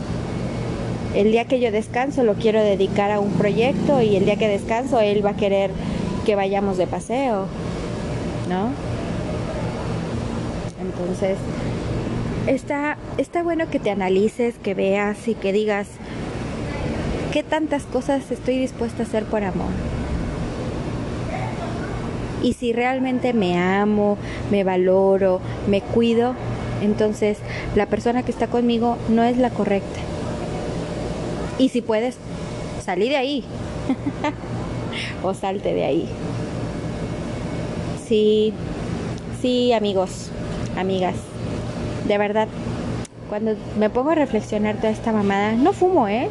el 1.13 1.31
día 1.31 1.45
que 1.45 1.59
yo 1.59 1.71
descanso 1.71 2.23
lo 2.23 2.33
quiero 2.33 2.61
dedicar 2.61 3.11
a 3.11 3.19
un 3.19 3.31
proyecto 3.33 4.01
y 4.01 4.15
el 4.15 4.25
día 4.25 4.37
que 4.37 4.47
descanso 4.47 4.99
él 4.99 5.23
va 5.23 5.31
a 5.31 5.35
querer 5.35 5.69
que 6.25 6.35
vayamos 6.35 6.77
de 6.77 6.87
paseo, 6.87 7.45
¿no? 8.49 8.92
Entonces, 10.97 11.37
está, 12.47 12.97
está 13.17 13.43
bueno 13.43 13.69
que 13.69 13.79
te 13.79 13.89
analices, 13.89 14.55
que 14.57 14.73
veas 14.73 15.27
y 15.27 15.35
que 15.35 15.53
digas 15.53 15.87
qué 17.31 17.43
tantas 17.43 17.83
cosas 17.83 18.29
estoy 18.31 18.59
dispuesta 18.59 19.03
a 19.03 19.05
hacer 19.05 19.23
por 19.25 19.43
amor. 19.43 19.71
Y 22.43 22.53
si 22.53 22.73
realmente 22.73 23.33
me 23.33 23.57
amo, 23.57 24.17
me 24.51 24.63
valoro, 24.63 25.39
me 25.67 25.81
cuido, 25.81 26.35
entonces 26.81 27.37
la 27.75 27.85
persona 27.85 28.23
que 28.23 28.31
está 28.31 28.47
conmigo 28.47 28.97
no 29.09 29.23
es 29.23 29.37
la 29.37 29.49
correcta. 29.49 29.99
Y 31.57 31.69
si 31.69 31.81
puedes, 31.81 32.17
salí 32.83 33.09
de 33.09 33.15
ahí. 33.15 33.45
o 35.23 35.33
salte 35.33 35.73
de 35.73 35.85
ahí. 35.85 36.09
Sí, 38.07 38.53
sí, 39.41 39.71
amigos, 39.71 40.29
amigas. 40.77 41.15
De 42.07 42.17
verdad, 42.17 42.47
cuando 43.29 43.55
me 43.79 43.89
pongo 43.89 44.11
a 44.11 44.15
reflexionar 44.15 44.77
toda 44.77 44.89
esta 44.89 45.11
mamada, 45.11 45.53
no 45.53 45.73
fumo, 45.73 46.07
¿eh? 46.07 46.29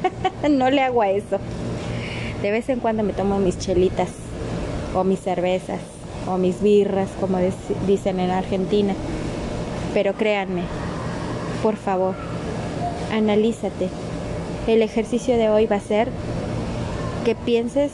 no 0.50 0.70
le 0.70 0.82
hago 0.82 1.02
a 1.02 1.10
eso. 1.10 1.38
De 2.42 2.50
vez 2.50 2.68
en 2.68 2.80
cuando 2.80 3.02
me 3.02 3.12
tomo 3.12 3.38
mis 3.38 3.58
chelitas, 3.58 4.08
o 4.94 5.04
mis 5.04 5.20
cervezas, 5.20 5.80
o 6.26 6.38
mis 6.38 6.62
birras, 6.62 7.08
como 7.20 7.38
dicen 7.86 8.20
en 8.20 8.30
Argentina. 8.30 8.94
Pero 9.94 10.14
créanme, 10.14 10.62
por 11.62 11.76
favor, 11.76 12.14
analízate. 13.12 13.88
El 14.66 14.82
ejercicio 14.82 15.36
de 15.36 15.50
hoy 15.50 15.66
va 15.66 15.76
a 15.76 15.80
ser 15.80 16.08
que 17.24 17.34
pienses 17.34 17.92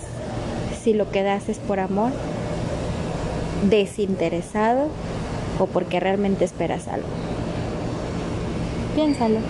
si 0.82 0.94
lo 0.94 1.10
que 1.10 1.22
das 1.22 1.48
es 1.48 1.58
por 1.58 1.80
amor, 1.80 2.12
desinteresado 3.68 4.88
o 5.58 5.66
porque 5.66 6.00
realmente 6.00 6.44
esperas 6.44 6.88
algo. 6.88 7.08
Piénsalo. 8.94 9.40